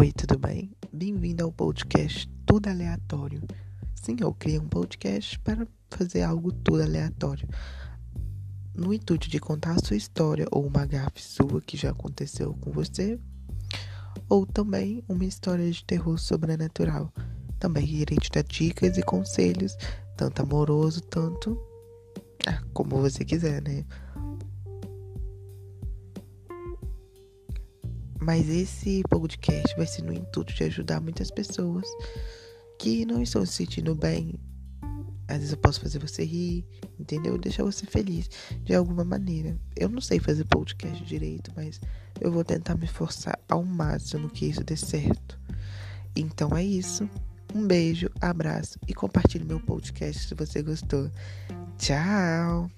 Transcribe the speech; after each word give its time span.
Oi, 0.00 0.12
tudo 0.12 0.38
bem? 0.38 0.72
Bem-vindo 0.90 1.44
ao 1.44 1.52
podcast 1.52 2.26
Tudo 2.46 2.68
Aleatório. 2.68 3.42
Sim, 3.94 4.16
eu 4.18 4.32
criei 4.32 4.58
um 4.58 4.66
podcast 4.66 5.38
para 5.40 5.68
fazer 5.90 6.22
algo 6.22 6.50
tudo 6.50 6.82
aleatório. 6.82 7.46
No 8.74 8.94
intuito 8.94 9.28
de 9.28 9.38
contar 9.38 9.72
a 9.72 9.78
sua 9.84 9.96
história 9.96 10.46
ou 10.50 10.66
uma 10.66 10.86
gafe 10.86 11.20
sua 11.22 11.60
que 11.60 11.76
já 11.76 11.90
aconteceu 11.90 12.54
com 12.62 12.72
você, 12.72 13.20
ou 14.26 14.46
também 14.46 15.04
uma 15.06 15.26
história 15.26 15.70
de 15.70 15.84
terror 15.84 16.16
sobrenatural. 16.16 17.12
Também 17.58 17.84
irei 17.86 18.16
te 18.16 18.30
dar 18.30 18.42
dicas 18.42 18.96
e 18.96 19.02
conselhos, 19.02 19.76
tanto 20.16 20.40
amoroso, 20.40 21.02
tanto 21.02 21.60
ah, 22.46 22.62
como 22.72 22.96
você 23.02 23.22
quiser, 23.22 23.60
né? 23.60 23.84
Mas 28.20 28.48
esse 28.48 29.02
podcast 29.08 29.74
vai 29.76 29.86
ser 29.86 30.02
no 30.02 30.12
intuito 30.12 30.52
de 30.54 30.64
ajudar 30.64 31.00
muitas 31.00 31.30
pessoas 31.30 31.86
que 32.78 33.04
não 33.04 33.22
estão 33.22 33.44
se 33.46 33.52
sentindo 33.52 33.94
bem. 33.94 34.38
Às 35.26 35.38
vezes 35.38 35.52
eu 35.52 35.58
posso 35.58 35.80
fazer 35.80 35.98
você 36.00 36.24
rir, 36.24 36.66
entendeu? 36.98 37.38
Deixar 37.38 37.62
você 37.62 37.86
feliz 37.86 38.28
de 38.64 38.74
alguma 38.74 39.04
maneira. 39.04 39.56
Eu 39.76 39.88
não 39.88 40.00
sei 40.00 40.18
fazer 40.18 40.44
podcast 40.44 41.02
direito, 41.04 41.52
mas 41.54 41.80
eu 42.20 42.32
vou 42.32 42.44
tentar 42.44 42.74
me 42.74 42.86
forçar 42.86 43.38
ao 43.48 43.64
máximo 43.64 44.28
que 44.28 44.46
isso 44.46 44.64
dê 44.64 44.76
certo. 44.76 45.38
Então 46.16 46.56
é 46.56 46.64
isso. 46.64 47.08
Um 47.54 47.66
beijo, 47.66 48.10
abraço 48.20 48.78
e 48.86 48.94
compartilhe 48.94 49.44
meu 49.44 49.60
podcast 49.60 50.28
se 50.28 50.34
você 50.34 50.62
gostou. 50.62 51.10
Tchau! 51.78 52.70